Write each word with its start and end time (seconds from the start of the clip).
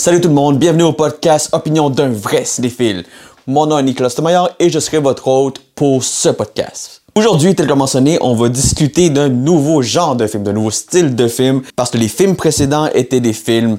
Salut 0.00 0.22
tout 0.22 0.28
le 0.28 0.34
monde, 0.34 0.58
bienvenue 0.58 0.84
au 0.84 0.94
podcast 0.94 1.50
Opinion 1.52 1.90
d'un 1.90 2.08
vrai 2.08 2.46
cinéphile. 2.46 3.04
Mon 3.46 3.66
nom 3.66 3.76
est 3.76 3.82
Nicolas 3.82 4.08
Stemaillard 4.08 4.48
et 4.58 4.70
je 4.70 4.78
serai 4.78 4.96
votre 4.96 5.28
hôte 5.28 5.60
pour 5.74 6.02
ce 6.02 6.30
podcast. 6.30 7.02
Aujourd'hui, 7.14 7.54
tel 7.54 7.66
que 7.66 7.72
mentionné, 7.74 8.16
on 8.22 8.34
va 8.34 8.48
discuter 8.48 9.10
d'un 9.10 9.28
nouveau 9.28 9.82
genre 9.82 10.16
de 10.16 10.26
film, 10.26 10.42
d'un 10.42 10.54
nouveau 10.54 10.70
style 10.70 11.14
de 11.14 11.28
film, 11.28 11.60
parce 11.76 11.90
que 11.90 11.98
les 11.98 12.08
films 12.08 12.34
précédents 12.34 12.86
étaient 12.94 13.20
des 13.20 13.34
films 13.34 13.76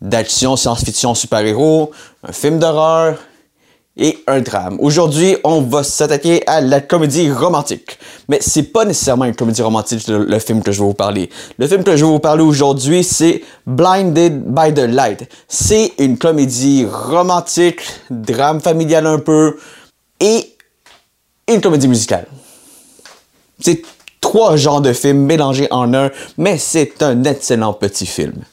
d'action, 0.00 0.56
science-fiction, 0.56 1.14
super-héros, 1.14 1.90
un 2.26 2.32
film 2.32 2.58
d'horreur, 2.58 3.18
et 3.98 4.18
un 4.26 4.40
drame. 4.40 4.76
Aujourd'hui, 4.80 5.36
on 5.44 5.60
va 5.60 5.82
s'attaquer 5.82 6.46
à 6.46 6.60
la 6.60 6.80
comédie 6.80 7.30
romantique. 7.30 7.98
Mais 8.28 8.38
c'est 8.40 8.62
pas 8.62 8.84
nécessairement 8.84 9.24
une 9.24 9.34
comédie 9.34 9.62
romantique 9.62 10.06
le, 10.08 10.38
film 10.38 10.62
que 10.62 10.72
je 10.72 10.78
vais 10.78 10.86
vous 10.86 10.94
parler. 10.94 11.28
Le 11.58 11.66
film 11.66 11.82
que 11.82 11.96
je 11.96 12.04
vais 12.04 12.10
vous 12.10 12.20
parler 12.20 12.42
aujourd'hui, 12.42 13.02
c'est 13.02 13.42
Blinded 13.66 14.44
by 14.44 14.72
the 14.72 14.86
Light. 14.88 15.28
C'est 15.48 15.92
une 15.98 16.16
comédie 16.16 16.86
romantique, 16.86 17.80
drame 18.10 18.60
familial 18.60 19.06
un 19.06 19.18
peu 19.18 19.58
et 20.20 20.54
une 21.48 21.60
comédie 21.60 21.88
musicale. 21.88 22.26
C'est 23.60 23.82
trois 24.20 24.56
genres 24.56 24.80
de 24.80 24.92
films 24.92 25.24
mélangés 25.24 25.68
en 25.70 25.92
un, 25.94 26.10
mais 26.36 26.58
c'est 26.58 27.02
un 27.02 27.24
excellent 27.24 27.72
petit 27.72 28.06
film. 28.06 28.44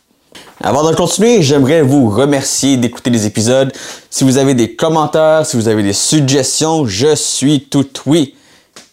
Avant 0.61 0.89
de 0.89 0.95
continuer, 0.95 1.41
j'aimerais 1.41 1.81
vous 1.81 2.09
remercier 2.09 2.77
d'écouter 2.77 3.09
les 3.09 3.25
épisodes. 3.25 3.73
Si 4.09 4.23
vous 4.23 4.37
avez 4.37 4.53
des 4.53 4.75
commentaires, 4.75 5.45
si 5.45 5.57
vous 5.57 5.67
avez 5.67 5.83
des 5.83 5.93
suggestions, 5.93 6.85
je 6.85 7.13
suis 7.13 7.61
tout 7.69 7.87
oui. 8.05 8.35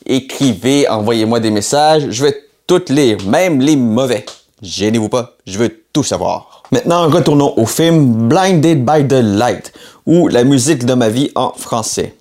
Écrivez, 0.05 0.89
envoyez-moi 0.89 1.39
des 1.39 1.51
messages, 1.51 2.11
je 2.11 2.25
vais 2.25 2.37
toutes 2.67 2.91
lire, 2.91 3.19
même 3.27 3.61
les 3.61 3.77
mauvais. 3.77 4.27
Gênez-vous 4.61 5.09
pas, 5.09 5.37
je 5.47 5.59
veux 5.59 5.83
tout 5.93 6.03
savoir. 6.03 6.63
Maintenant, 6.73 7.09
retournons 7.09 7.55
au 7.57 7.67
film 7.67 8.29
Blinded 8.29 8.85
by 8.85 9.07
the 9.07 9.23
Light, 9.23 9.73
ou 10.05 10.29
La 10.29 10.43
musique 10.43 10.85
de 10.85 10.95
ma 10.95 11.11
vie 11.11 11.31
en 11.37 11.53
français. 11.53 12.17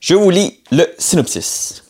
Je 0.00 0.14
vous 0.14 0.28
lis 0.28 0.60
le 0.70 0.84
synopsis. 0.98 1.83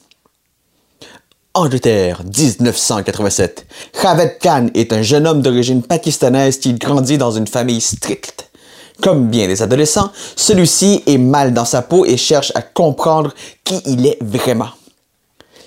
Angleterre, 1.57 2.25
1987. 2.25 3.65
Javed 4.03 4.39
Khan 4.43 4.67
est 4.75 4.93
un 4.93 5.03
jeune 5.03 5.25
homme 5.25 5.41
d'origine 5.41 5.85
pakistanaise 5.85 6.59
qui 6.59 6.75
grandit 6.75 7.17
dans 7.17 7.31
une 7.31 7.47
famille 7.47 7.81
stricte. 7.81 8.51
Comme 9.01 9.29
bien 9.29 9.47
des 9.47 9.63
adolescents, 9.63 10.11
celui-ci 10.35 11.05
est 11.07 11.17
mal 11.17 11.55
dans 11.55 11.65
sa 11.65 11.83
peau 11.83 12.05
et 12.07 12.17
cherche 12.17 12.51
à 12.57 12.63
comprendre 12.63 13.33
qui 13.63 13.81
il 13.87 14.05
est 14.05 14.19
vraiment. 14.21 14.71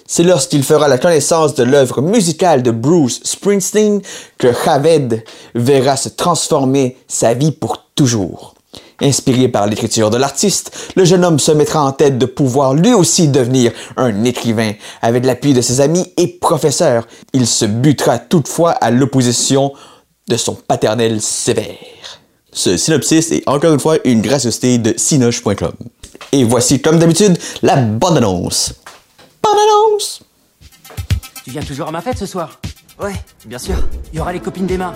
C'est 0.05 0.23
lorsqu'il 0.23 0.63
fera 0.63 0.89
la 0.89 0.97
connaissance 0.97 1.55
de 1.55 1.63
l'œuvre 1.63 2.01
musicale 2.01 2.63
de 2.63 2.71
Bruce 2.71 3.21
Springsteen 3.23 4.01
que 4.37 4.49
Javed 4.65 5.23
verra 5.55 5.95
se 5.95 6.09
transformer 6.09 6.97
sa 7.07 7.33
vie 7.33 7.53
pour 7.53 7.85
toujours. 7.95 8.56
Inspiré 8.99 9.47
par 9.47 9.67
l'écriture 9.67 10.09
de 10.09 10.17
l'artiste, 10.17 10.91
le 10.95 11.05
jeune 11.05 11.23
homme 11.23 11.37
se 11.37 11.51
mettra 11.51 11.83
en 11.83 11.91
tête 11.91 12.17
de 12.17 12.25
pouvoir 12.25 12.73
lui 12.73 12.93
aussi 12.93 13.27
devenir 13.27 13.71
un 13.95 14.23
écrivain. 14.23 14.73
Avec 15.03 15.23
l'appui 15.23 15.53
de 15.53 15.61
ses 15.61 15.81
amis 15.81 16.11
et 16.17 16.27
professeurs, 16.27 17.07
il 17.33 17.45
se 17.45 17.65
butera 17.65 18.17
toutefois 18.17 18.71
à 18.71 18.89
l'opposition 18.89 19.73
de 20.27 20.35
son 20.35 20.55
paternel 20.55 21.21
sévère. 21.21 21.75
Ce 22.51 22.75
synopsis 22.75 23.31
est 23.31 23.47
encore 23.47 23.73
une 23.73 23.79
fois 23.79 23.97
une 24.03 24.21
gracieuseté 24.21 24.79
de 24.79 24.95
sinoche.com. 24.97 25.73
Et 26.31 26.43
voici 26.43 26.81
comme 26.81 26.97
d'habitude 26.97 27.37
la 27.61 27.75
bonne 27.75 28.17
annonce. 28.17 28.73
Bonne 29.43 29.59
annonce! 29.59 30.23
Tu 31.43 31.51
viens 31.51 31.61
toujours 31.61 31.87
à 31.87 31.91
ma 31.91 32.01
fête 32.01 32.17
ce 32.17 32.25
soir? 32.25 32.59
Ouais, 32.99 33.13
bien 33.45 33.59
sûr. 33.59 33.75
Il 34.11 34.17
y 34.17 34.19
aura 34.19 34.33
les 34.33 34.39
copines 34.39 34.65
d'Emma. 34.65 34.95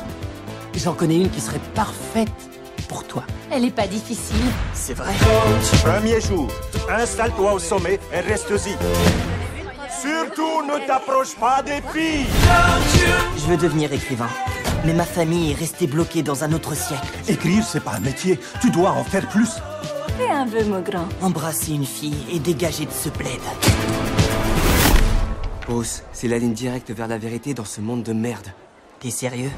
J'en 0.75 0.94
connais 0.94 1.17
une 1.17 1.29
qui 1.29 1.39
serait 1.39 1.61
parfaite 1.75 2.29
pour 2.91 3.06
toi. 3.06 3.24
Elle 3.50 3.63
est 3.63 3.72
pas 3.72 3.88
difficile. 3.88 4.35
C'est 4.74 4.94
vrai. 4.94 5.13
Premier 5.81 6.19
jour, 6.19 6.50
installe-toi 6.90 7.53
au 7.53 7.59
sommet 7.59 8.02
et 8.13 8.19
reste-y. 8.19 8.75
Surtout 10.02 10.66
ne 10.68 10.85
t'approche 10.85 11.34
pas 11.35 11.62
des 11.63 11.81
filles. 11.94 12.25
Je 13.38 13.46
veux 13.46 13.56
devenir 13.56 13.94
écrivain. 13.94 14.28
Mais 14.84 14.94
ma 14.94 15.06
famille 15.06 15.52
est 15.52 15.56
restée 15.56 15.88
bloquée 15.88 16.22
dans 16.22 16.44
un 16.44 16.52
autre 16.52 16.75
siècle. 16.75 17.07
Écrire, 17.29 17.63
c'est 17.63 17.79
pas 17.79 17.94
un 17.94 18.00
métier. 18.02 18.38
Tu 18.59 18.69
dois 18.72 18.91
en 18.91 19.06
faire 19.06 19.25
plus. 19.29 19.52
Fais 20.18 20.29
un 20.29 20.46
peu, 20.46 20.62
mon 20.66 20.81
grand. 20.81 21.08
Embrasser 21.22 21.72
une 21.72 21.85
fille 21.85 22.25
et 22.29 22.40
dégager 22.40 22.85
de 22.85 22.91
ce 22.91 23.08
bled. 23.08 23.40
Bruce, 25.66 26.03
c'est 26.12 26.28
la 26.28 26.40
ligne 26.40 26.53
directe 26.53 26.91
vers 26.91 27.08
la 27.08 27.18
vérité 27.18 27.53
dans 27.53 27.63
ce 27.63 27.79
monde 27.79 28.03
de 28.03 28.12
merde. 28.12 28.47
T'es 29.00 29.12
sérieux? 29.12 29.52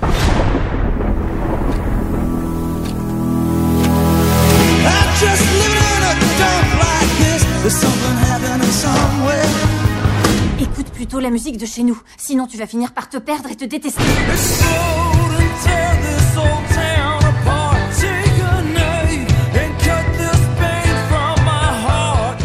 Écoute 10.60 10.90
plutôt 10.94 11.20
la 11.20 11.30
musique 11.30 11.58
de 11.58 11.66
chez 11.66 11.84
nous, 11.84 12.00
sinon 12.18 12.48
tu 12.48 12.58
vas 12.58 12.68
finir 12.68 12.94
par 12.94 13.10
te 13.10 13.18
perdre 13.18 13.50
et 13.52 13.56
te 13.56 13.66
détester. 13.66 14.02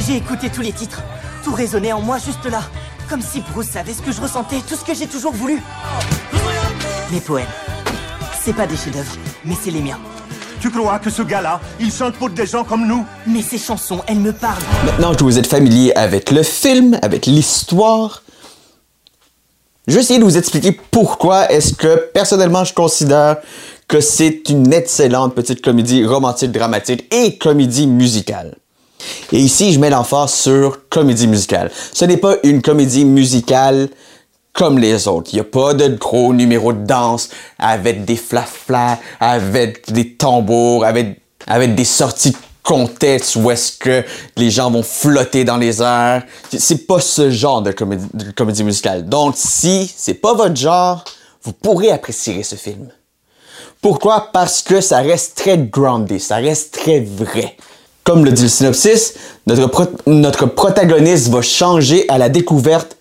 J'ai 0.06 0.16
écouté 0.16 0.50
tous 0.50 0.62
les 0.62 0.72
titres. 0.72 1.02
Tout 1.44 1.52
résonnait 1.52 1.92
en 1.92 2.00
moi 2.00 2.18
juste 2.18 2.44
là. 2.46 2.62
Comme 3.08 3.22
si 3.22 3.40
Bruce 3.52 3.68
savait 3.68 3.94
ce 3.94 4.02
que 4.02 4.12
je 4.12 4.20
ressentais, 4.20 4.60
tout 4.66 4.76
ce 4.76 4.84
que 4.84 4.94
j'ai 4.94 5.06
toujours 5.06 5.32
voulu. 5.32 5.62
Mes 7.10 7.20
poèmes. 7.20 7.46
C'est 8.42 8.54
pas 8.54 8.66
des 8.66 8.76
chefs-d'œuvre, 8.76 9.16
mais 9.44 9.54
c'est 9.60 9.70
les 9.70 9.82
miens. 9.82 9.98
Tu 10.60 10.70
crois 10.70 10.98
que 10.98 11.08
ce 11.08 11.22
gars-là, 11.22 11.60
il 11.78 11.92
chante 11.92 12.14
pour 12.14 12.30
des 12.30 12.46
gens 12.46 12.64
comme 12.64 12.86
nous? 12.86 13.04
Mais 13.26 13.42
ces 13.42 13.58
chansons, 13.58 14.00
elles 14.08 14.18
me 14.18 14.32
parlent. 14.32 14.62
Maintenant 14.84 15.14
que 15.14 15.22
vous 15.22 15.38
êtes 15.38 15.46
familier 15.46 15.92
avec 15.94 16.32
le 16.32 16.42
film, 16.42 16.98
avec 17.00 17.26
l'histoire, 17.26 18.22
je 19.86 19.94
vais 19.94 20.00
essayer 20.00 20.18
de 20.18 20.24
vous 20.24 20.36
expliquer 20.36 20.72
pourquoi 20.90 21.50
est-ce 21.50 21.74
que 21.74 22.10
personnellement 22.12 22.64
je 22.64 22.74
considère 22.74 23.36
que 23.86 24.00
c'est 24.00 24.48
une 24.48 24.72
excellente 24.72 25.34
petite 25.34 25.62
comédie 25.62 26.04
romantique, 26.04 26.50
dramatique 26.50 27.06
et 27.14 27.38
comédie 27.38 27.86
musicale. 27.86 28.56
Et 29.32 29.38
ici, 29.38 29.72
je 29.72 29.78
mets 29.78 29.90
l'emphase 29.90 30.34
sur 30.34 30.88
comédie 30.90 31.28
musicale. 31.28 31.70
Ce 31.92 32.04
n'est 32.04 32.16
pas 32.16 32.36
une 32.42 32.62
comédie 32.62 33.04
musicale 33.04 33.88
comme 34.58 34.78
les 34.78 35.06
autres. 35.06 35.30
Il 35.32 35.36
n'y 35.36 35.40
a 35.40 35.44
pas 35.44 35.72
de 35.72 35.86
gros 35.86 36.34
numéros 36.34 36.72
de 36.72 36.84
danse 36.84 37.30
avec 37.60 38.04
des 38.04 38.16
flaflas, 38.16 38.98
avec 39.20 39.90
des 39.92 40.14
tambours, 40.14 40.84
avec, 40.84 41.20
avec 41.46 41.76
des 41.76 41.84
sorties 41.84 42.36
contexte 42.64 43.36
où 43.36 43.50
est-ce 43.50 43.78
que 43.78 44.04
les 44.36 44.50
gens 44.50 44.70
vont 44.70 44.82
flotter 44.82 45.44
dans 45.44 45.56
les 45.56 45.80
airs. 45.80 46.22
C'est 46.54 46.86
pas 46.86 47.00
ce 47.00 47.30
genre 47.30 47.62
de 47.62 47.70
comédie, 47.72 48.64
musicale. 48.64 49.08
Donc, 49.08 49.34
si 49.38 49.90
c'est 49.96 50.14
pas 50.14 50.34
votre 50.34 50.56
genre, 50.56 51.02
vous 51.44 51.52
pourrez 51.52 51.90
apprécier 51.90 52.42
ce 52.42 52.56
film. 52.56 52.88
Pourquoi? 53.80 54.28
Parce 54.32 54.60
que 54.60 54.82
ça 54.82 54.98
reste 54.98 55.36
très 55.36 55.56
grounded, 55.56 56.20
ça 56.20 56.36
reste 56.36 56.74
très 56.74 57.00
vrai. 57.00 57.56
Comme 58.04 58.24
le 58.24 58.32
dit 58.32 58.42
le 58.42 58.48
synopsis, 58.48 59.14
notre, 59.46 59.70
notre 60.06 60.44
protagoniste 60.44 61.28
va 61.28 61.40
changer 61.40 62.04
à 62.08 62.18
la 62.18 62.28
découverte 62.28 62.97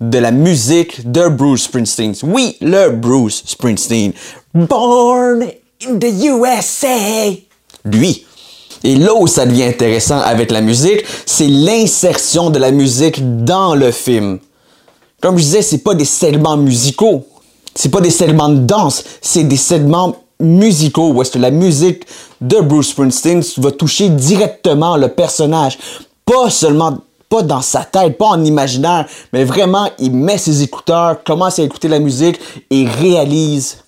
de 0.00 0.18
la 0.18 0.30
musique 0.30 1.10
de 1.10 1.28
Bruce 1.28 1.64
Springsteen. 1.64 2.14
Oui, 2.22 2.56
le 2.60 2.90
Bruce 2.90 3.42
Springsteen. 3.46 4.12
Born 4.54 5.44
in 5.86 5.98
the 5.98 6.12
USA. 6.24 7.32
Lui. 7.84 8.26
Et 8.82 8.96
là 8.96 9.14
où 9.14 9.26
ça 9.26 9.46
devient 9.46 9.64
intéressant 9.64 10.18
avec 10.18 10.50
la 10.50 10.60
musique, 10.60 11.04
c'est 11.24 11.46
l'insertion 11.46 12.50
de 12.50 12.58
la 12.58 12.70
musique 12.70 13.44
dans 13.44 13.74
le 13.74 13.90
film. 13.90 14.38
Comme 15.20 15.38
je 15.38 15.42
disais, 15.42 15.62
c'est 15.62 15.78
pas 15.78 15.94
des 15.94 16.04
segments 16.04 16.58
musicaux. 16.58 17.26
C'est 17.74 17.88
pas 17.88 18.00
des 18.00 18.10
segments 18.10 18.50
de 18.50 18.60
danse, 18.60 19.02
c'est 19.20 19.44
des 19.44 19.56
segments 19.56 20.16
musicaux 20.38 21.08
où 21.08 21.22
que 21.22 21.38
la 21.38 21.50
musique 21.50 22.04
de 22.40 22.60
Bruce 22.60 22.90
Springsteen 22.90 23.42
va 23.56 23.72
toucher 23.72 24.10
directement 24.10 24.96
le 24.96 25.08
personnage. 25.08 25.78
Pas 26.24 26.50
seulement, 26.50 26.98
pas 27.34 27.42
dans 27.42 27.62
sa 27.62 27.82
tête, 27.82 28.16
pas 28.16 28.26
en 28.28 28.44
imaginaire, 28.44 29.06
mais 29.32 29.42
vraiment, 29.42 29.88
il 29.98 30.12
met 30.12 30.38
ses 30.38 30.62
écouteurs, 30.62 31.24
commence 31.24 31.58
à 31.58 31.64
écouter 31.64 31.88
la 31.88 31.98
musique 31.98 32.38
et 32.70 32.86
réalise 32.86 33.78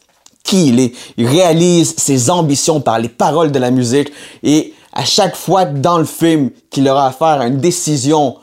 qui 0.42 0.68
il 0.68 0.80
est. 0.80 0.92
Il 1.16 1.28
réalise 1.28 1.94
ses 1.96 2.28
ambitions 2.28 2.80
par 2.80 2.98
les 2.98 3.08
paroles 3.08 3.52
de 3.52 3.60
la 3.60 3.70
musique 3.70 4.10
et 4.42 4.74
à 4.92 5.04
chaque 5.04 5.36
fois 5.36 5.64
dans 5.64 5.98
le 5.98 6.04
film 6.04 6.50
qu'il 6.70 6.88
aura 6.88 7.06
à 7.06 7.12
faire 7.12 7.40
une 7.42 7.58
décision 7.58 8.36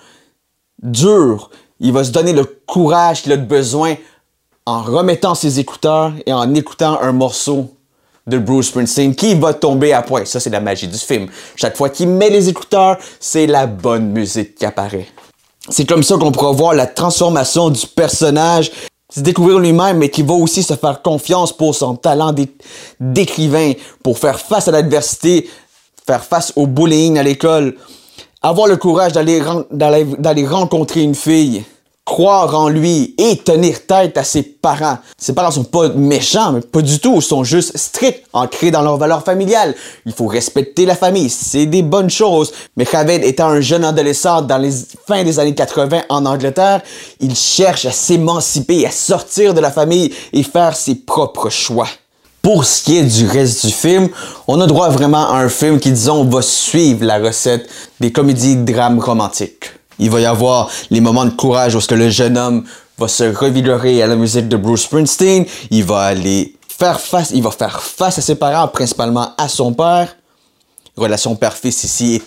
dure, 0.82 1.50
il 1.82 1.92
va 1.92 2.06
se 2.06 2.12
donner 2.12 2.32
le 2.32 2.46
courage 2.66 3.24
qu'il 3.24 3.34
a 3.34 3.38
besoin 3.38 3.96
en 4.66 4.84
remettant 4.84 5.36
ses 5.36 5.60
écouteurs 5.60 6.14
et 6.26 6.32
en 6.32 6.54
écoutant 6.54 6.98
un 7.02 7.12
morceau 7.12 7.72
de 8.28 8.38
Bruce 8.38 8.68
Springsteen 8.68 9.16
qui 9.16 9.36
va 9.36 9.54
tomber 9.54 9.94
à 9.94 10.02
point. 10.02 10.26
Ça, 10.26 10.40
c'est 10.40 10.50
la 10.50 10.60
magie 10.62 10.88
du 10.88 10.98
film. 10.98 11.28
Chaque 11.56 11.76
fois 11.76 11.90
qu'il 11.90 12.08
met 12.08 12.30
les 12.30 12.50
écouteurs, 12.50 12.98
c'est 13.20 13.48
la 13.48 13.68
bonne 13.68 14.10
musique 14.12 14.56
qui 14.56 14.66
apparaît. 14.66 15.08
C'est 15.70 15.86
comme 15.86 16.04
ça 16.04 16.18
qu'on 16.18 16.32
pourra 16.32 16.52
voir 16.52 16.74
la 16.74 16.88
transformation 16.88 17.70
du 17.70 17.86
personnage. 17.88 18.72
se 19.14 19.20
découvrir 19.20 19.60
lui-même, 19.60 19.98
mais 19.98 20.10
qui 20.10 20.24
va 20.24 20.34
aussi 20.34 20.64
se 20.64 20.74
faire 20.74 21.02
confiance 21.04 21.56
pour 21.56 21.76
son 21.76 21.96
talent 21.96 22.34
d'écrivain, 23.00 23.74
pour 24.02 24.18
faire 24.18 24.40
face 24.40 24.68
à 24.68 24.72
l'adversité, 24.72 25.48
faire 26.08 26.24
face 26.24 26.52
au 26.56 26.66
bullying 26.66 27.20
à 27.20 27.24
l'école, 27.24 27.76
avoir 28.42 28.68
le 28.68 28.76
courage 28.76 29.12
d'aller 29.12 30.48
rencontrer 30.48 31.02
une 31.02 31.14
fille, 31.14 31.64
croire 32.06 32.54
en 32.56 32.68
lui 32.68 33.16
et 33.18 33.38
tenir 33.38 33.86
tête 33.86 34.18
à 34.18 34.24
ses 34.24 34.44
parents. 34.44 34.98
Ses 35.18 35.34
parents 35.34 35.52
sont 35.52 35.64
pas 35.64 35.90
méchants, 35.90 36.52
mais 36.52 36.62
pas 36.62 36.82
du 36.82 37.00
tout. 37.00 37.16
Ils 37.16 37.22
sont 37.22 37.44
juste 37.44 37.78
stricts, 37.78 38.26
ancrés 38.34 38.72
dans 38.72 38.82
leurs 38.82 38.98
valeurs 38.98 39.24
familiales. 39.24 39.74
Il 40.06 40.12
faut 40.12 40.28
respecter 40.28 40.86
la 40.86 40.96
famille. 40.96 41.30
C'est 41.30 41.66
des 41.66 41.82
bonnes 41.82 42.10
choses. 42.10 42.52
Mais 42.76 42.86
Khaved 42.86 43.24
étant 43.24 43.48
un 43.48 43.62
jeune 43.62 43.86
adolescent 43.86 44.42
dans 44.42 44.58
les 44.58 44.72
fins 45.08 45.24
des 45.24 45.40
années 45.40 45.56
80 45.56 46.02
en 46.10 46.26
Angleterre, 46.26 46.82
il 47.20 47.36
cherche 47.36 47.86
à 47.86 47.92
s'émanciper, 47.92 48.86
à 48.86 48.92
sortir 48.92 49.54
de 49.54 49.62
la 49.62 49.72
famille 49.72 50.14
et 50.34 50.44
faire 50.44 50.76
ses 50.76 50.96
propres 50.96 51.50
choix. 51.50 51.88
Pour 52.42 52.66
ce 52.66 52.84
qui 52.84 52.98
est 52.98 53.04
du 53.04 53.26
reste 53.26 53.66
du 53.66 53.72
film, 53.72 54.10
on 54.50 54.60
a 54.60 54.68
droit 54.68 54.90
vraiment 54.90 55.32
à 55.32 55.38
un 55.38 55.48
film 55.48 55.80
qui, 55.80 55.92
disons, 55.92 56.26
va 56.26 56.42
suivre 56.42 57.06
la 57.06 57.18
recette 57.18 57.70
des 58.02 58.12
comédies 58.12 58.58
drames 58.58 59.00
romantiques. 59.00 59.72
Il 60.00 60.10
va 60.10 60.20
y 60.20 60.26
avoir 60.26 60.70
les 60.90 61.02
moments 61.02 61.26
de 61.26 61.32
courage 61.32 61.76
où 61.76 61.80
le 61.94 62.10
jeune 62.10 62.38
homme 62.38 62.64
va 62.98 63.08
se 63.08 63.24
revigorer 63.24 64.02
à 64.02 64.08
la 64.08 64.16
musique 64.16 64.48
de 64.48 64.58
Bruce 64.58 64.84
Springsteen. 64.84 65.46
Il 65.72 65.84
va 65.84 66.02
aller 66.02 66.56
faire 66.68 67.00
face, 67.00 67.32
il 67.32 67.44
va 67.44 67.52
faire 67.52 67.82
face 67.82 68.18
à 68.18 68.22
ses 68.22 68.36
parents, 68.36 68.68
principalement 68.68 69.30
à 69.38 69.48
son 69.48 69.74
père. 69.74 70.16
Relation 70.96 71.36
père-fils 71.36 71.84
ici 71.84 72.16
est 72.16 72.24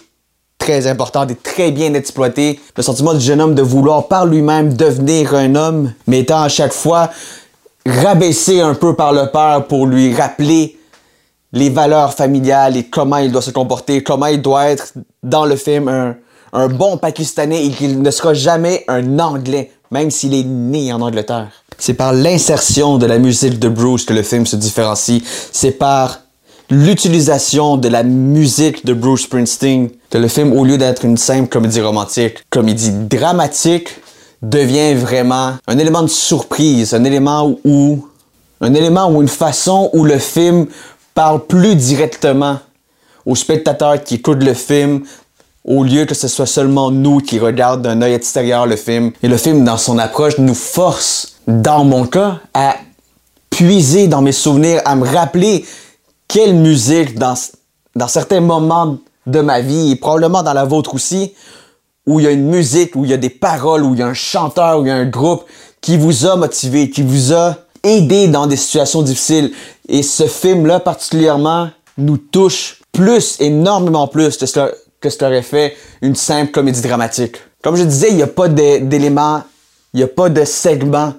très 0.58 0.86
importante 0.86 1.30
et 1.30 1.36
très 1.36 1.70
bien 1.70 1.94
exploitée. 1.94 2.60
Le 2.76 2.82
sentiment 2.82 3.14
du 3.14 3.20
jeune 3.20 3.40
homme 3.40 3.54
de 3.54 3.62
vouloir 3.62 4.08
par 4.08 4.26
lui-même 4.26 4.74
devenir 4.74 5.34
un 5.34 5.54
homme, 5.54 5.92
mais 6.06 6.20
étant 6.20 6.42
à 6.42 6.48
chaque 6.48 6.72
fois 6.72 7.10
rabaissé 7.86 8.60
un 8.60 8.74
peu 8.74 8.94
par 8.94 9.12
le 9.12 9.30
père 9.30 9.66
pour 9.68 9.86
lui 9.86 10.14
rappeler 10.14 10.76
les 11.52 11.70
valeurs 11.70 12.12
familiales 12.12 12.76
et 12.76 12.84
comment 12.84 13.18
il 13.18 13.30
doit 13.30 13.42
se 13.42 13.50
comporter, 13.50 14.02
comment 14.02 14.26
il 14.26 14.42
doit 14.42 14.66
être 14.66 14.94
dans 15.22 15.44
le 15.44 15.56
film 15.56 15.88
un, 15.88 16.16
un 16.52 16.69
bon 16.69 16.96
Pakistanais 16.96 17.66
et 17.66 17.70
qu'il 17.70 18.00
ne 18.00 18.10
sera 18.10 18.34
jamais 18.34 18.84
un 18.88 19.19
Anglais, 19.19 19.72
même 19.90 20.10
s'il 20.10 20.34
est 20.34 20.44
né 20.44 20.93
en 20.93 21.00
Angleterre. 21.00 21.50
C'est 21.78 21.94
par 21.94 22.12
l'insertion 22.12 22.98
de 22.98 23.06
la 23.06 23.19
musique 23.19 23.58
de 23.58 23.69
Bruce 23.69 24.04
que 24.04 24.14
le 24.14 24.22
film 24.22 24.46
se 24.46 24.56
différencie. 24.56 25.22
C'est 25.52 25.72
par 25.72 26.20
l'utilisation 26.70 27.76
de 27.76 27.88
la 27.88 28.02
musique 28.02 28.84
de 28.84 28.93
Bruce 28.93 29.22
Springsteen 29.22 29.90
que 30.10 30.19
le 30.19 30.28
film, 30.28 30.52
au 30.52 30.64
lieu 30.64 30.78
d'être 30.78 31.04
une 31.04 31.16
simple 31.16 31.48
comédie 31.48 31.81
romantique, 31.81 32.44
comédie 32.50 32.90
dramatique, 32.90 33.90
devient 34.42 34.94
vraiment 34.94 35.54
un 35.66 35.78
élément 35.78 36.02
de 36.02 36.08
surprise, 36.08 36.94
un 36.94 37.04
élément 37.04 37.56
où, 37.64 38.06
un 38.60 38.75
élément 38.75 39.10
ou 39.10 39.22
une 39.22 39.28
façon 39.28 39.90
où 39.92 40.04
le 40.04 40.19
film 40.19 40.66
parle 41.14 41.46
plus 41.46 41.75
directement 41.75 42.58
aux 43.25 43.34
spectateurs 43.34 44.02
qui 44.02 44.16
écoutent 44.16 44.44
le 44.44 44.54
film 44.54 45.02
au 45.66 45.82
lieu 45.82 46.04
que 46.04 46.14
ce 46.14 46.28
soit 46.28 46.46
seulement 46.46 46.90
nous 46.90 47.18
qui 47.18 47.38
regardons 47.38 47.82
d'un 47.82 48.00
œil 48.00 48.14
extérieur 48.14 48.66
le 48.66 48.76
film. 48.76 49.10
Et 49.22 49.28
le 49.28 49.36
film, 49.36 49.64
dans 49.64 49.76
son 49.76 49.98
approche, 49.98 50.38
nous 50.38 50.54
force, 50.54 51.36
dans 51.48 51.84
mon 51.84 52.06
cas, 52.06 52.38
à 52.54 52.76
puiser 53.50 54.06
dans 54.06 54.22
mes 54.22 54.32
souvenirs, 54.32 54.80
à 54.84 54.94
me 54.94 55.06
rappeler 55.06 55.64
quelle 56.28 56.54
musique 56.54 57.18
dans, 57.18 57.34
dans 57.96 58.08
certains 58.08 58.40
moments 58.40 58.98
de 59.26 59.40
ma 59.40 59.60
vie, 59.60 59.90
et 59.90 59.96
probablement 59.96 60.44
dans 60.44 60.52
la 60.52 60.64
vôtre 60.64 60.94
aussi, 60.94 61.34
où 62.06 62.20
il 62.20 62.24
y 62.24 62.28
a 62.28 62.30
une 62.30 62.48
musique, 62.48 62.94
où 62.94 63.04
il 63.04 63.10
y 63.10 63.14
a 63.14 63.18
des 63.18 63.30
paroles, 63.30 63.82
où 63.82 63.94
il 63.94 63.98
y 63.98 64.02
a 64.02 64.06
un 64.06 64.14
chanteur, 64.14 64.78
où 64.78 64.82
il 64.84 64.88
y 64.88 64.92
a 64.92 64.96
un 64.96 65.06
groupe 65.06 65.44
qui 65.80 65.96
vous 65.96 66.26
a 66.26 66.36
motivé, 66.36 66.90
qui 66.90 67.02
vous 67.02 67.32
a 67.32 67.56
aidé 67.82 68.28
dans 68.28 68.46
des 68.46 68.56
situations 68.56 69.02
difficiles. 69.02 69.52
Et 69.88 70.04
ce 70.04 70.26
film-là 70.28 70.78
particulièrement 70.78 71.70
nous 71.98 72.18
touche 72.18 72.82
plus, 72.92 73.36
énormément 73.40 74.06
plus 74.06 74.38
que 75.00 75.10
ce 75.10 75.19
qu'aurait 75.19 75.43
fait 75.43 75.76
une 76.02 76.14
simple 76.14 76.50
comédie 76.52 76.82
dramatique. 76.82 77.37
Comme 77.62 77.76
je 77.76 77.84
disais, 77.84 78.10
il 78.10 78.16
n'y 78.16 78.22
a 78.22 78.26
pas 78.28 78.48
d'éléments, 78.48 79.43
il 79.93 79.98
n'y 79.98 80.02
a 80.04 80.08
pas 80.08 80.28
de 80.28 80.44
segment 80.44 81.14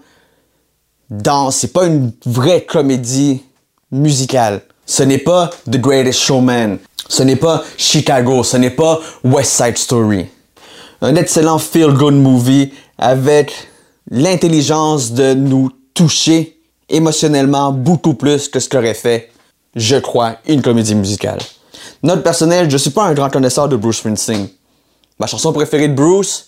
dans, 1.09 1.51
c'est 1.51 1.73
pas 1.73 1.85
une 1.85 2.11
vraie 2.25 2.63
comédie 2.63 3.43
musicale. 3.91 4.61
Ce 4.85 5.03
n'est 5.03 5.17
pas 5.17 5.49
The 5.65 5.77
Greatest 5.77 6.19
Showman. 6.19 6.77
Ce 7.09 7.23
n'est 7.23 7.35
pas 7.35 7.63
Chicago. 7.77 8.43
Ce 8.43 8.57
n'est 8.57 8.71
pas 8.71 8.99
West 9.23 9.51
Side 9.51 9.77
Story. 9.77 10.25
Un 11.01 11.15
excellent 11.15 11.59
feel-good 11.59 12.15
movie 12.15 12.71
avec 12.97 13.53
l'intelligence 14.09 15.11
de 15.11 15.33
nous 15.33 15.69
toucher 15.93 16.59
émotionnellement 16.89 17.71
beaucoup 17.71 18.13
plus 18.13 18.47
que 18.47 18.59
ce 18.59 18.69
qu'aurait 18.69 18.93
fait, 18.93 19.29
je 19.75 19.97
crois, 19.97 20.37
une 20.47 20.61
comédie 20.61 20.95
musicale. 20.95 21.39
Note 22.03 22.23
personnelle, 22.23 22.69
je 22.69 22.77
suis 22.77 22.91
pas 22.91 23.05
un 23.05 23.13
grand 23.13 23.29
connaisseur 23.29 23.67
de 23.67 23.75
Bruce 23.75 23.97
Springsteen. 23.97 24.47
Ma 25.19 25.25
chanson 25.25 25.51
préférée 25.51 25.87
de 25.87 25.95
Bruce 25.95 26.45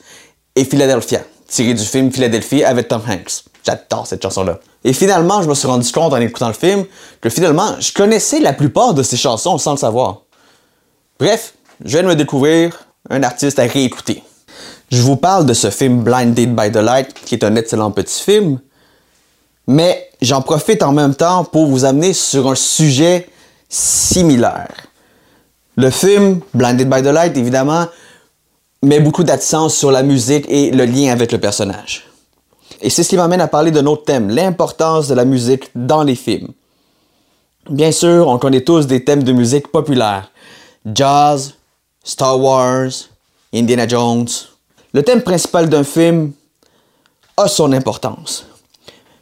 est 0.56 0.64
Philadelphia, 0.64 1.22
tirée 1.48 1.74
du 1.74 1.84
film 1.84 2.12
Philadelphie 2.12 2.64
avec 2.64 2.88
Tom 2.88 3.02
Hanks. 3.08 3.44
J'adore 3.66 4.06
cette 4.06 4.22
chanson-là. 4.22 4.60
Et 4.84 4.94
finalement, 4.94 5.42
je 5.42 5.50
me 5.50 5.56
suis 5.56 5.68
rendu 5.68 5.92
compte 5.92 6.14
en 6.14 6.18
écoutant 6.18 6.48
le 6.48 6.54
film 6.54 6.86
que 7.20 7.30
finalement, 7.30 7.76
je 7.80 7.92
connaissais 7.92 8.40
la 8.40 8.54
plupart 8.54 8.94
de 8.94 9.02
ses 9.02 9.18
chansons 9.18 9.58
sans 9.58 9.72
le 9.72 9.78
savoir. 9.78 10.22
Bref, 11.20 11.54
je 11.84 11.90
viens 11.90 12.04
de 12.04 12.08
me 12.08 12.16
découvrir 12.16 12.86
un 13.10 13.24
artiste 13.24 13.58
à 13.58 13.64
réécouter. 13.64 14.24
Je 14.92 15.02
vous 15.02 15.16
parle 15.16 15.46
de 15.46 15.54
ce 15.54 15.72
film 15.72 16.04
Blinded 16.04 16.56
by 16.56 16.72
the 16.72 16.78
Light, 16.78 17.14
qui 17.26 17.36
est 17.36 17.44
un 17.44 17.56
excellent 17.56 17.92
petit 17.92 18.24
film, 18.24 18.60
mais 19.68 20.10
j'en 20.22 20.42
profite 20.42 20.84
en 20.84 20.92
même 20.92 21.16
temps 21.16 21.44
pour 21.44 21.68
vous 21.68 21.86
amener 21.86 22.14
sur 22.14 22.50
un 22.50 22.56
sujet 22.56 23.30
similaire. 23.68 24.89
Le 25.80 25.92
film, 25.92 26.42
Blinded 26.54 26.90
by 26.90 27.02
the 27.02 27.06
Light, 27.06 27.38
évidemment, 27.38 27.86
met 28.84 29.00
beaucoup 29.00 29.24
d'accent 29.24 29.70
sur 29.70 29.92
la 29.92 30.04
musique 30.04 30.44
et 30.50 30.72
le 30.72 30.84
lien 30.84 31.14
avec 31.14 31.32
le 31.32 31.38
personnage. 31.38 32.06
Et 32.82 32.90
c'est 32.90 33.02
ce 33.02 33.08
qui 33.08 33.16
m'amène 33.16 33.40
à 33.40 33.48
parler 33.48 33.72
d'un 33.72 33.86
autre 33.86 34.04
thème, 34.04 34.30
l'importance 34.30 35.08
de 35.08 35.14
la 35.14 35.24
musique 35.24 35.70
dans 35.76 36.04
les 36.04 36.16
films. 36.16 36.50
Bien 37.70 37.94
sûr, 37.94 38.28
on 38.28 38.38
connaît 38.40 38.66
tous 38.66 38.88
des 38.88 39.06
thèmes 39.06 39.24
de 39.24 39.32
musique 39.32 39.70
populaires. 39.70 40.30
Jazz, 40.86 41.54
Star 42.04 42.38
Wars, 42.38 42.92
Indiana 43.54 43.88
Jones. 43.88 44.28
Le 44.92 45.02
thème 45.02 45.22
principal 45.22 45.70
d'un 45.70 45.86
film 45.86 46.34
a 47.38 47.48
son 47.48 47.72
importance. 47.72 48.46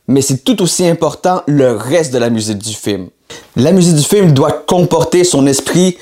Mais 0.08 0.24
c'est 0.24 0.44
tout 0.44 0.60
aussi 0.64 0.88
important 0.88 1.44
le 1.46 1.74
reste 1.74 2.12
de 2.12 2.18
la 2.18 2.32
musique 2.32 2.58
du 2.58 2.74
film. 2.74 3.10
La 3.56 3.72
musique 3.72 3.96
du 3.96 4.04
film 4.04 4.32
doit 4.32 4.64
comporter 4.66 5.24
son 5.24 5.46
esprit 5.46 5.98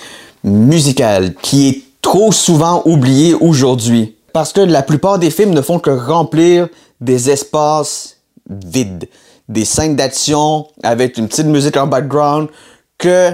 musical 0.46 1.34
qui 1.42 1.68
est 1.68 1.82
trop 2.02 2.32
souvent 2.32 2.84
oublié 2.86 3.34
aujourd'hui. 3.34 4.16
Parce 4.32 4.54
que 4.54 4.62
la 4.62 4.84
plupart 4.84 5.20
des 5.20 5.32
films 5.32 5.54
ne 5.54 5.62
font 5.62 5.80
que 5.80 5.90
remplir 5.90 6.70
des 7.02 7.30
espaces 7.30 8.18
vides, 8.50 9.10
des 9.50 9.66
scènes 9.66 9.96
d'action 9.96 10.68
avec 10.84 11.18
une 11.18 11.28
petite 11.28 11.48
musique 11.48 11.78
en 11.78 11.88
background 11.88 12.50
que 12.98 13.32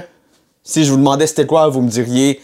si 0.64 0.86
je 0.86 0.92
vous 0.92 0.98
demandais 0.98 1.28
c'était 1.28 1.46
quoi, 1.46 1.68
vous 1.68 1.82
me 1.82 1.90
diriez 1.90 2.40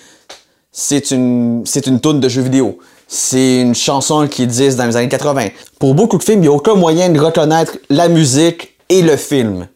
c'est 0.72 1.12
une 1.12 1.64
c'est 1.66 1.88
une 1.88 2.00
tourne 2.00 2.20
de 2.20 2.30
jeu 2.30 2.42
vidéo. 2.42 2.78
C'est 3.08 3.62
une 3.62 3.74
chanson 3.74 4.28
qui 4.28 4.44
existe 4.44 4.78
dans 4.78 4.86
les 4.86 4.98
années 4.98 5.08
80. 5.08 5.48
Pour 5.80 5.96
beaucoup 5.96 6.18
de 6.18 6.24
films, 6.24 6.40
il 6.40 6.42
n'y 6.42 6.48
a 6.48 6.52
aucun 6.52 6.76
moyen 6.76 7.10
de 7.10 7.20
reconnaître 7.20 7.78
la 7.90 8.10
musique 8.10 8.76
et 8.90 9.02
le 9.02 9.16
film. 9.16 9.68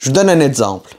Je 0.00 0.08
vous 0.08 0.14
donne 0.14 0.30
un 0.30 0.40
exemple 0.40 0.96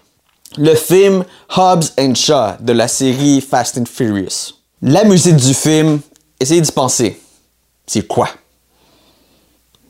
le 0.57 0.75
film 0.75 1.23
Hobbs 1.55 1.93
and 1.97 2.15
Shaw 2.15 2.55
de 2.59 2.73
la 2.73 2.87
série 2.87 3.41
Fast 3.41 3.77
and 3.77 3.85
Furious. 3.85 4.55
La 4.81 5.03
musique 5.03 5.37
du 5.37 5.53
film, 5.53 5.99
essayez 6.39 6.61
d'y 6.61 6.71
penser. 6.71 7.21
C'est 7.87 8.07
quoi? 8.07 8.27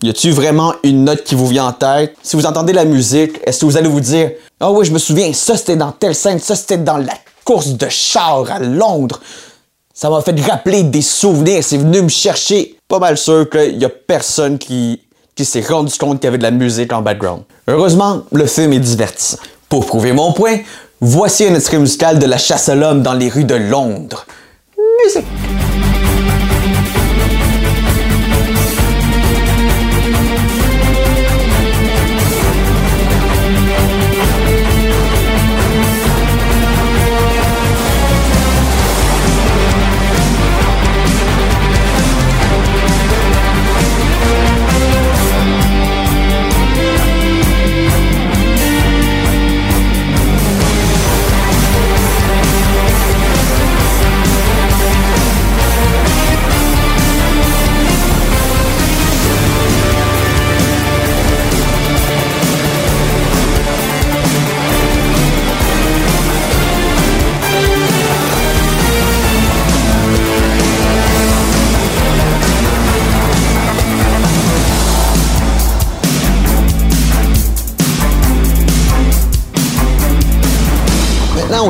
Y 0.03 0.09
a-t-il 0.09 0.33
vraiment 0.33 0.73
une 0.83 1.03
note 1.03 1.23
qui 1.23 1.35
vous 1.35 1.47
vient 1.47 1.65
en 1.65 1.73
tête? 1.73 2.15
Si 2.23 2.35
vous 2.35 2.45
entendez 2.45 2.73
la 2.73 2.85
musique, 2.85 3.39
est-ce 3.43 3.61
que 3.61 3.65
vous 3.65 3.77
allez 3.77 3.87
vous 3.87 3.99
dire 3.99 4.31
Ah 4.59 4.71
oh 4.71 4.77
oui, 4.77 4.85
je 4.85 4.91
me 4.91 4.99
souviens, 4.99 5.31
ça 5.33 5.57
c'était 5.57 5.75
dans 5.75 5.91
telle 5.91 6.15
scène, 6.15 6.39
ça 6.39 6.55
c'était 6.55 6.77
dans 6.77 6.97
la 6.97 7.13
course 7.43 7.69
de 7.69 7.89
char 7.89 8.49
à 8.51 8.59
Londres. 8.59 9.19
Ça 9.93 10.09
m'a 10.09 10.21
fait 10.21 10.39
rappeler 10.41 10.83
des 10.83 11.01
souvenirs, 11.01 11.63
c'est 11.63 11.77
venu 11.77 12.01
me 12.01 12.09
chercher. 12.09 12.77
Pas 12.87 12.99
mal 12.99 13.17
sûr 13.17 13.49
qu'il 13.49 13.77
y 13.77 13.85
a 13.85 13.89
personne 13.89 14.57
qui, 14.57 15.01
qui 15.35 15.45
s'est 15.45 15.61
rendu 15.61 15.95
compte 15.97 16.19
qu'il 16.19 16.25
y 16.25 16.29
avait 16.29 16.39
de 16.39 16.43
la 16.43 16.51
musique 16.51 16.91
en 16.93 17.01
background. 17.01 17.43
Heureusement, 17.67 18.23
le 18.31 18.47
film 18.47 18.73
est 18.73 18.79
divertissant. 18.79 19.37
Pour 19.71 19.85
prouver 19.85 20.11
mon 20.11 20.33
point, 20.33 20.57
voici 20.99 21.45
un 21.45 21.55
extrait 21.55 21.79
musical 21.79 22.19
de 22.19 22.25
La 22.25 22.37
chasse 22.37 22.67
à 22.67 22.75
l'homme 22.75 23.03
dans 23.03 23.13
les 23.13 23.29
rues 23.29 23.45
de 23.45 23.55
Londres. 23.55 24.25
Musique! 25.05 25.23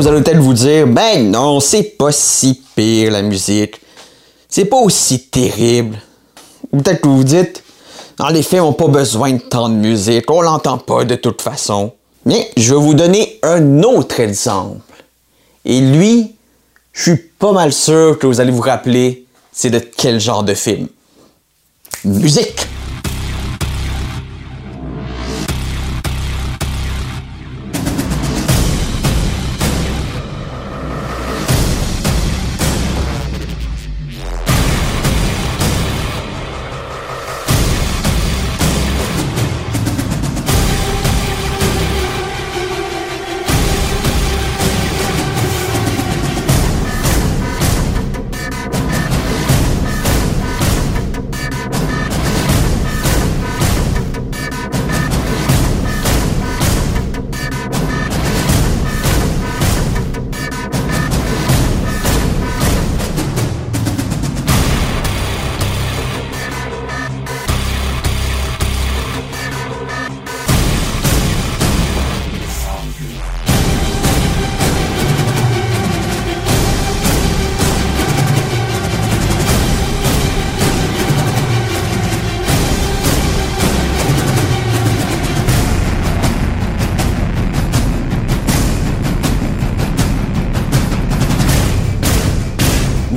Vous 0.01 0.07
allez 0.07 0.23
peut-être 0.23 0.39
vous 0.39 0.55
dire, 0.55 0.87
ben 0.87 1.29
non, 1.29 1.59
c'est 1.59 1.83
pas 1.83 2.11
si 2.11 2.59
pire 2.75 3.11
la 3.11 3.21
musique. 3.21 3.79
C'est 4.49 4.65
pas 4.65 4.77
aussi 4.77 5.27
terrible. 5.27 6.01
Ou 6.71 6.81
peut-être 6.81 7.01
que 7.01 7.07
vous 7.07 7.17
vous 7.17 7.23
dites, 7.23 7.63
dans 8.17 8.29
les 8.29 8.41
films, 8.41 8.63
on 8.63 8.69
n'a 8.69 8.73
pas 8.73 8.87
besoin 8.87 9.33
de 9.33 9.37
tant 9.37 9.69
de 9.69 9.75
musique, 9.75 10.31
on 10.31 10.41
l'entend 10.41 10.79
pas 10.79 11.05
de 11.05 11.13
toute 11.13 11.43
façon. 11.43 11.93
Mais 12.25 12.49
je 12.57 12.73
vais 12.73 12.79
vous 12.79 12.95
donner 12.95 13.39
un 13.43 13.83
autre 13.83 14.19
exemple. 14.19 14.81
Et 15.65 15.79
lui, 15.79 16.33
je 16.93 17.11
suis 17.11 17.17
pas 17.17 17.51
mal 17.51 17.71
sûr 17.71 18.17
que 18.17 18.25
vous 18.25 18.39
allez 18.39 18.51
vous 18.51 18.61
rappeler 18.61 19.25
c'est 19.51 19.69
de 19.69 19.79
quel 19.79 20.19
genre 20.19 20.43
de 20.43 20.55
film. 20.55 20.87
Musique! 22.05 22.70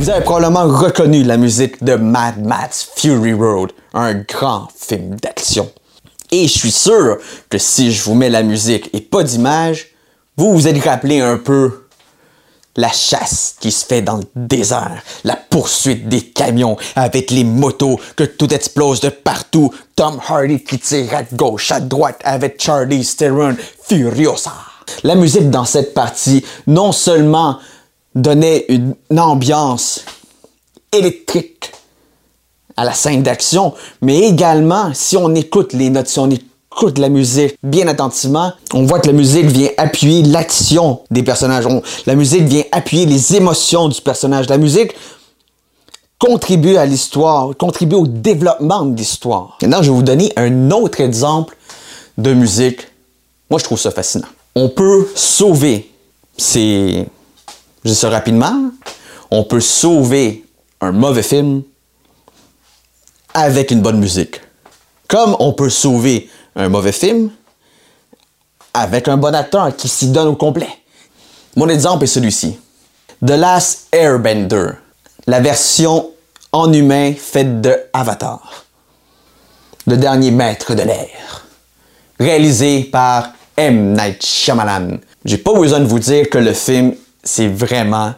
Vous 0.04 0.10
avez 0.10 0.22
probablement 0.22 0.66
reconnu 0.68 1.22
la 1.22 1.38
musique 1.38 1.82
de 1.82 1.94
Mad 1.94 2.44
Max 2.44 2.90
Fury 2.94 3.32
Road, 3.32 3.72
un 3.94 4.12
grand 4.12 4.68
film 4.76 5.14
d'action. 5.14 5.72
Et 6.30 6.46
je 6.46 6.58
suis 6.58 6.72
sûr 6.72 7.16
que 7.48 7.56
si 7.56 7.90
je 7.90 8.04
vous 8.04 8.14
mets 8.14 8.28
la 8.28 8.42
musique 8.42 8.90
et 8.92 9.00
pas 9.00 9.22
d'image, 9.22 9.86
vous 10.36 10.52
vous 10.52 10.66
allez 10.66 10.80
rappeler 10.80 11.22
un 11.22 11.38
peu 11.38 11.86
la 12.76 12.90
chasse 12.90 13.56
qui 13.58 13.72
se 13.72 13.86
fait 13.86 14.02
dans 14.02 14.18
le 14.18 14.24
désert, 14.36 15.02
la 15.24 15.36
poursuite 15.36 16.06
des 16.06 16.20
camions 16.20 16.76
avec 16.96 17.30
les 17.30 17.44
motos, 17.44 17.98
que 18.14 18.24
tout 18.24 18.52
explose 18.52 19.00
de 19.00 19.08
partout, 19.08 19.72
Tom 19.96 20.20
Hardy 20.28 20.62
qui 20.62 20.78
tire 20.78 21.14
à 21.14 21.22
gauche, 21.22 21.72
à 21.72 21.80
droite 21.80 22.20
avec 22.24 22.62
Charlie 22.62 23.06
Theron 23.06 23.56
Furiosa. 23.88 24.52
La 25.02 25.14
musique 25.14 25.48
dans 25.48 25.64
cette 25.64 25.94
partie, 25.94 26.44
non 26.66 26.92
seulement 26.92 27.58
donnait 28.14 28.66
une 28.68 28.94
ambiance 29.18 30.04
électrique 30.92 31.72
à 32.76 32.84
la 32.84 32.92
scène 32.92 33.22
d'action, 33.22 33.74
mais 34.00 34.20
également, 34.20 34.90
si 34.94 35.16
on 35.16 35.34
écoute 35.34 35.72
les 35.72 35.90
notes, 35.90 36.08
si 36.08 36.18
on 36.18 36.28
écoute 36.30 36.98
la 36.98 37.08
musique 37.08 37.56
bien 37.62 37.86
attentivement, 37.86 38.52
on 38.72 38.84
voit 38.84 39.00
que 39.00 39.06
la 39.06 39.12
musique 39.12 39.46
vient 39.46 39.68
appuyer 39.76 40.22
l'action 40.22 41.00
des 41.10 41.22
personnages. 41.22 41.66
la 42.06 42.14
musique 42.14 42.44
vient 42.44 42.64
appuyer 42.72 43.06
les 43.06 43.36
émotions 43.36 43.88
du 43.88 44.00
personnage. 44.00 44.48
La 44.48 44.58
musique 44.58 44.92
contribue 46.18 46.76
à 46.76 46.86
l'histoire, 46.86 47.50
contribue 47.56 47.96
au 47.96 48.06
développement 48.06 48.84
de 48.84 48.96
l'histoire. 48.96 49.58
Maintenant, 49.62 49.82
je 49.82 49.90
vais 49.90 49.96
vous 49.96 50.02
donner 50.02 50.32
un 50.36 50.70
autre 50.70 51.00
exemple 51.00 51.56
de 52.18 52.32
musique. 52.32 52.80
Moi, 53.50 53.58
je 53.58 53.64
trouve 53.64 53.78
ça 53.78 53.90
fascinant. 53.90 54.28
On 54.54 54.68
peut 54.68 55.08
sauver 55.14 55.90
ces 56.36 57.06
je 57.84 57.90
dis 57.90 57.96
ça 57.96 58.08
rapidement, 58.08 58.70
on 59.30 59.44
peut 59.44 59.60
sauver 59.60 60.44
un 60.80 60.92
mauvais 60.92 61.22
film 61.22 61.62
avec 63.34 63.70
une 63.70 63.82
bonne 63.82 63.98
musique. 63.98 64.40
Comme 65.08 65.36
on 65.38 65.52
peut 65.52 65.70
sauver 65.70 66.30
un 66.56 66.68
mauvais 66.68 66.92
film 66.92 67.30
avec 68.72 69.08
un 69.08 69.16
bon 69.16 69.34
acteur 69.34 69.76
qui 69.76 69.88
s'y 69.88 70.08
donne 70.08 70.28
au 70.28 70.36
complet. 70.36 70.68
Mon 71.56 71.68
exemple 71.68 72.04
est 72.04 72.08
celui-ci. 72.08 72.58
The 73.24 73.30
Last 73.30 73.88
Airbender, 73.92 74.72
la 75.26 75.40
version 75.40 76.10
en 76.52 76.72
humain 76.72 77.12
faite 77.16 77.60
de 77.60 77.76
Avatar. 77.92 78.64
Le 79.86 79.96
dernier 79.96 80.30
maître 80.30 80.74
de 80.74 80.82
l'air. 80.82 81.46
Réalisé 82.18 82.84
par 82.84 83.30
M. 83.56 83.92
Night 83.94 84.24
Shyamalan. 84.24 84.98
J'ai 85.24 85.38
pas 85.38 85.52
besoin 85.52 85.80
de 85.80 85.84
vous 85.84 85.98
dire 85.98 86.28
que 86.30 86.38
le 86.38 86.52
film 86.52 86.94
c'est 87.24 87.48
vraiment 87.48 88.14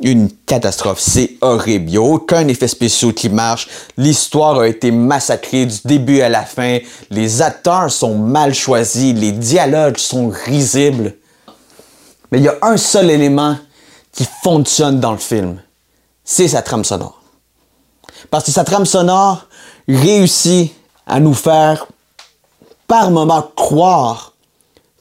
une 0.00 0.30
catastrophe. 0.46 1.00
C'est 1.00 1.36
horrible. 1.40 1.88
Il 1.88 1.92
n'y 1.92 1.96
a 1.98 2.02
aucun 2.02 2.46
effet 2.48 2.68
spécial 2.68 3.12
qui 3.12 3.28
marche. 3.28 3.68
L'histoire 3.96 4.60
a 4.60 4.68
été 4.68 4.90
massacrée 4.90 5.66
du 5.66 5.76
début 5.84 6.20
à 6.22 6.28
la 6.28 6.42
fin. 6.42 6.78
Les 7.10 7.42
acteurs 7.42 7.90
sont 7.90 8.16
mal 8.16 8.54
choisis. 8.54 9.14
Les 9.14 9.32
dialogues 9.32 9.98
sont 9.98 10.32
risibles. 10.46 11.16
Mais 12.30 12.38
il 12.38 12.44
y 12.44 12.48
a 12.48 12.56
un 12.62 12.76
seul 12.76 13.10
élément 13.10 13.56
qui 14.12 14.26
fonctionne 14.42 15.00
dans 15.00 15.12
le 15.12 15.18
film. 15.18 15.60
C'est 16.24 16.48
sa 16.48 16.62
trame 16.62 16.84
sonore. 16.84 17.20
Parce 18.30 18.44
que 18.44 18.52
sa 18.52 18.64
trame 18.64 18.86
sonore 18.86 19.46
réussit 19.88 20.72
à 21.06 21.20
nous 21.20 21.34
faire 21.34 21.86
par 22.86 23.10
moments 23.10 23.50
croire 23.56 24.29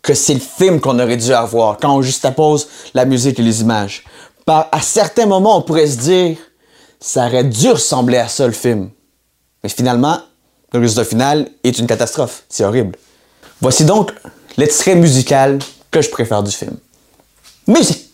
que 0.02 0.14
c'est 0.14 0.34
le 0.34 0.40
film 0.40 0.80
qu'on 0.80 1.00
aurait 1.00 1.18
dû 1.18 1.34
avoir 1.34 1.78
quand 1.78 1.96
on 1.96 2.02
juxtapose 2.02 2.68
la 2.94 3.06
musique 3.06 3.40
et 3.40 3.44
les 3.44 3.62
images. 3.62 4.04
Par, 4.46 4.68
à 4.72 4.82
certains 4.82 5.26
moments, 5.26 5.58
on 5.58 5.62
pourrait 5.62 5.88
se 5.88 5.98
dire, 5.98 6.38
ça 7.00 7.28
aurait 7.28 7.44
dû 7.44 7.70
ressembler 7.70 8.18
à 8.18 8.28
ça 8.28 8.46
le 8.46 8.54
film. 8.54 8.90
Mais 9.64 9.70
finalement, 9.70 10.20
le 10.74 10.80
résultat 10.80 11.06
final 11.06 11.50
est 11.64 11.78
une 11.80 11.88
catastrophe. 11.88 12.44
C'est 12.50 12.64
horrible. 12.64 12.98
Voici 13.62 13.86
donc 13.86 14.14
l'extrait 14.58 14.96
musical 14.96 15.60
que 15.92 16.02
je 16.02 16.10
préfère 16.10 16.44
du 16.44 16.52
film. 16.52 16.78
Musique! 17.68 18.09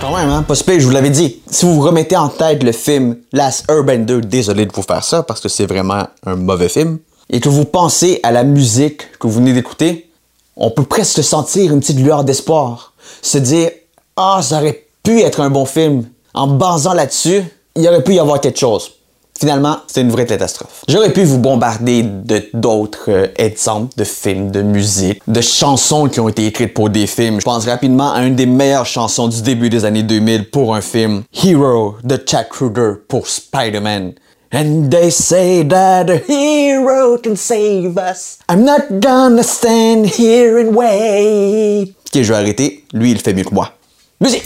Quand 0.00 0.16
même, 0.16 0.30
hein, 0.30 0.42
pas 0.42 0.54
je 0.54 0.84
vous 0.84 0.90
l'avais 0.90 1.10
dit. 1.10 1.42
Si 1.50 1.66
vous 1.66 1.74
vous 1.74 1.82
remettez 1.82 2.16
en 2.16 2.30
tête 2.30 2.62
le 2.62 2.72
film 2.72 3.18
Last 3.32 3.70
Airbender, 3.70 4.22
désolé 4.22 4.64
de 4.64 4.72
vous 4.72 4.82
faire 4.82 5.04
ça 5.04 5.22
parce 5.22 5.40
que 5.40 5.50
c'est 5.50 5.66
vraiment 5.66 6.04
un 6.24 6.36
mauvais 6.36 6.70
film, 6.70 6.98
et 7.28 7.38
que 7.38 7.50
vous 7.50 7.66
pensez 7.66 8.18
à 8.22 8.32
la 8.32 8.42
musique 8.42 9.12
que 9.18 9.26
vous 9.26 9.34
venez 9.34 9.52
d'écouter, 9.52 10.10
on 10.56 10.70
peut 10.70 10.84
presque 10.84 11.22
sentir 11.22 11.72
une 11.72 11.80
petite 11.80 11.98
lueur 11.98 12.24
d'espoir. 12.24 12.94
Se 13.20 13.36
dire, 13.36 13.70
ah, 14.16 14.40
ça 14.42 14.58
aurait 14.58 14.86
pu 15.02 15.20
être 15.20 15.40
un 15.40 15.50
bon 15.50 15.66
film. 15.66 16.04
En 16.32 16.46
basant 16.46 16.94
là-dessus, 16.94 17.42
il 17.76 17.86
aurait 17.86 18.02
pu 18.02 18.14
y 18.14 18.18
avoir 18.18 18.40
quelque 18.40 18.58
chose. 18.58 18.92
Finalement, 19.40 19.78
c'est 19.86 20.02
une 20.02 20.10
vraie 20.10 20.26
catastrophe. 20.26 20.82
J'aurais 20.86 21.14
pu 21.14 21.24
vous 21.24 21.38
bombarder 21.38 22.02
de 22.02 22.42
d'autres 22.52 23.06
euh, 23.08 23.26
exemples 23.36 23.94
de 23.96 24.04
films, 24.04 24.50
de 24.50 24.60
musique, 24.60 25.22
de 25.26 25.40
chansons 25.40 26.10
qui 26.10 26.20
ont 26.20 26.28
été 26.28 26.44
écrites 26.44 26.74
pour 26.74 26.90
des 26.90 27.06
films. 27.06 27.40
Je 27.40 27.46
pense 27.46 27.64
rapidement 27.64 28.12
à 28.12 28.22
une 28.22 28.36
des 28.36 28.44
meilleures 28.44 28.84
chansons 28.84 29.28
du 29.28 29.40
début 29.40 29.70
des 29.70 29.86
années 29.86 30.02
2000 30.02 30.50
pour 30.50 30.74
un 30.74 30.82
film, 30.82 31.22
Hero 31.32 31.94
de 32.04 32.22
Chad 32.28 32.50
Kruger 32.50 32.96
pour 33.08 33.26
Spider-Man. 33.26 34.12
And 34.52 34.90
they 34.90 35.10
say 35.10 35.66
that 35.68 36.10
a 36.10 36.18
hero 36.18 37.16
can 37.16 37.36
save 37.36 37.96
us. 37.96 38.40
I'm 38.50 38.64
not 38.64 39.00
gonna 39.00 39.42
stand 39.42 40.06
here 40.06 40.58
and 40.58 40.74
wait. 40.74 41.94
Ok, 42.14 42.22
je 42.22 42.28
vais 42.32 42.34
arrêter. 42.34 42.84
Lui, 42.92 43.12
il 43.12 43.20
fait 43.20 43.32
mieux 43.32 43.44
que 43.44 43.54
moi. 43.54 43.72
Musique! 44.20 44.44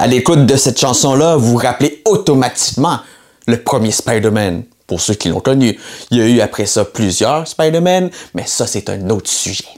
À 0.00 0.06
l'écoute 0.06 0.46
de 0.46 0.56
cette 0.56 0.80
chanson-là, 0.80 1.36
vous 1.36 1.50
vous 1.50 1.56
rappelez 1.58 2.00
automatiquement 2.06 3.00
le 3.46 3.62
premier 3.62 3.90
Spider-Man. 3.90 4.62
Pour 4.86 4.98
ceux 4.98 5.12
qui 5.12 5.28
l'ont 5.28 5.40
connu, 5.40 5.78
il 6.10 6.16
y 6.16 6.22
a 6.22 6.26
eu 6.26 6.40
après 6.40 6.64
ça 6.64 6.86
plusieurs 6.86 7.46
Spider-Man, 7.46 8.08
mais 8.32 8.46
ça 8.46 8.66
c'est 8.66 8.88
un 8.88 9.10
autre 9.10 9.28
sujet. 9.28 9.68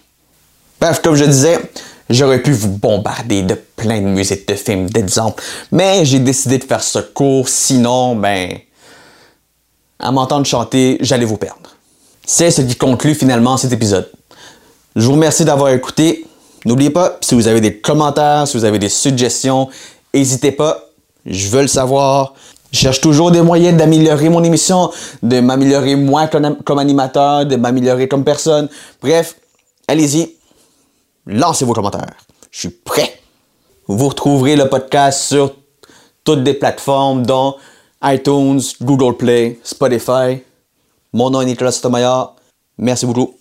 Bref, 0.81 1.03
comme 1.03 1.16
je 1.16 1.25
disais, 1.25 1.59
j'aurais 2.09 2.40
pu 2.40 2.53
vous 2.53 2.68
bombarder 2.68 3.42
de 3.42 3.55
plein 3.75 4.01
de 4.01 4.07
musiques 4.07 4.46
de 4.46 4.55
films, 4.55 4.88
d'exemples, 4.88 5.42
mais 5.73 6.05
j'ai 6.05 6.20
décidé 6.20 6.59
de 6.59 6.64
faire 6.64 6.85
ce 6.85 7.01
cours, 7.01 7.49
sinon, 7.49 8.14
ben, 8.14 8.59
à 9.99 10.12
m'entendre 10.12 10.46
chanter, 10.46 10.99
j'allais 11.01 11.25
vous 11.25 11.37
perdre. 11.37 11.75
C'est 12.25 12.53
ce 12.53 12.62
qui 12.62 12.77
conclut 12.77 13.16
finalement 13.16 13.57
cet 13.57 13.73
épisode. 13.73 14.09
Je 14.94 15.05
vous 15.05 15.14
remercie 15.14 15.44
d'avoir 15.44 15.73
écouté. 15.73 16.25
N'oubliez 16.64 16.90
pas, 16.90 17.18
si 17.23 17.35
vous 17.35 17.49
avez 17.49 17.61
des 17.61 17.79
commentaires, 17.79 18.46
si 18.46 18.57
vous 18.57 18.64
avez 18.64 18.79
des 18.79 18.88
suggestions, 18.88 19.68
n'hésitez 20.14 20.53
pas. 20.53 20.88
Je 21.25 21.48
veux 21.48 21.62
le 21.62 21.68
savoir. 21.68 22.35
Je 22.72 22.79
cherche 22.79 23.01
toujours 23.01 23.31
des 23.31 23.42
moyens 23.42 23.77
d'améliorer 23.77 24.31
mon 24.31 24.42
émission, 24.42 24.90
de 25.22 25.40
m'améliorer 25.40 25.94
moi 25.94 26.27
comme, 26.29 26.79
animateur, 26.79 27.44
de 27.44 27.57
m'améliorer 27.57 28.09
comme 28.09 28.25
personne. 28.25 28.68
Bref, 29.03 29.37
allez-y. 29.87 30.37
Lancez 31.27 31.66
vos 31.66 31.75
commentaires. 31.75 32.16
Je 32.51 32.61
suis 32.61 32.70
prêt. 32.70 33.20
Vous 33.87 34.09
retrouverez 34.09 34.57
le 34.57 34.68
podcast 34.68 35.22
sur 35.22 35.55
toutes 36.25 36.40
les 36.40 36.55
plateformes 36.55 37.27
dont 37.27 37.57
iTunes, 38.03 38.61
Google 38.81 39.16
Play, 39.16 39.61
Spotify. 39.62 40.42
Mon 41.12 41.31
nom 41.31 41.42
est 41.42 41.46
Nicolas 41.46 41.72
Sotomayor. 41.72 42.37
Merci 42.79 43.05
beaucoup. 43.05 43.35